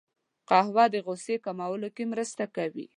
[0.49, 2.85] قهوه د غوسې کمولو کې مرسته کوي